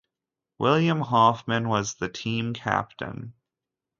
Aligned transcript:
William 0.57 0.99
Hoffman 1.01 1.69
was 1.69 1.93
the 1.93 2.09
team 2.09 2.55
captain. 2.55 3.35